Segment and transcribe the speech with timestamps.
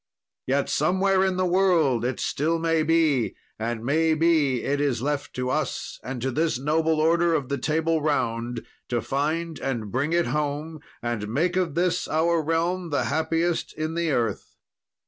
[0.47, 5.35] Yet somewhere in the world it still may be, and may be it is left
[5.35, 10.11] to us, and to this noble order of the Table Round, to find and bring
[10.11, 14.55] it home, and make of this our realm the happiest in the earth.